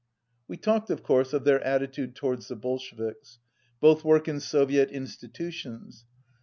[0.47, 3.37] We talked, of course, of their attitude towards the Bolsheviks.
[3.79, 6.05] Both work in Soviet institutions.